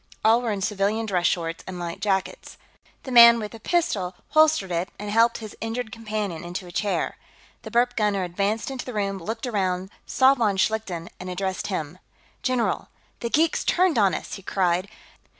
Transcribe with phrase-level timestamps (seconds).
[0.25, 2.57] All were in civilian dress shorts and light jackets.
[3.03, 7.17] The man with the pistol holstered it and helped his injured companion into a chair.
[7.61, 11.99] The burp gunner advanced into the room, looked around, saw von Schlichten, and addressed him.
[12.41, 12.89] "General!
[13.19, 14.89] The geeks turned on us!" he cried.